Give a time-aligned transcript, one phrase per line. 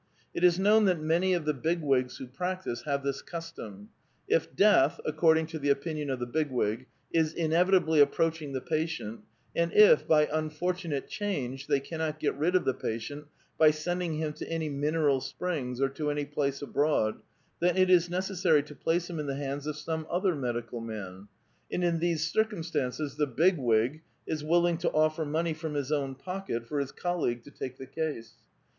[0.33, 3.89] It is known that many of the* Big Wigs who practise have this custom:
[4.27, 9.19] if death, according to the opinion of the Big Wig, is inevitably approaching the patient,
[9.55, 13.25] and if, by unfortunate change, they cannot get rid of the patient
[13.59, 17.21] by sending him to any mineral springs or to any place abroad,
[17.59, 21.27] then it is uecessaiy to place him in the hands of some other medical man;
[21.71, 26.15] and in these circumstances the Big Wig is willing to ofi'er money from his own
[26.15, 28.33] pocket for his colleague to take the case.